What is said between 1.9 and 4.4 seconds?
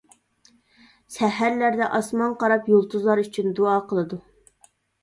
ئاسمانغا قاراپ-يۇلتۇزلار ئۈچۈن دۇئا قىلىدۇ.